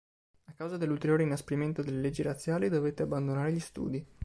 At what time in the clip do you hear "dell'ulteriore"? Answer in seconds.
0.77-1.21